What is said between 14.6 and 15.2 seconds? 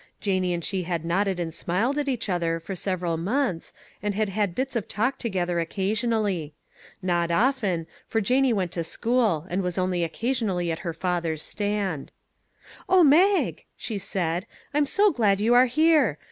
I'm so